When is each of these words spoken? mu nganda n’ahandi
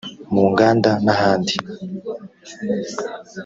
mu 0.33 0.43
nganda 0.51 0.91
n’ahandi 1.05 1.53